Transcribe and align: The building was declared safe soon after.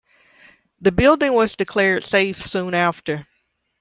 The 0.81 0.91
building 0.91 1.33
was 1.33 1.55
declared 1.55 2.03
safe 2.03 2.41
soon 2.41 2.73
after. 2.73 3.27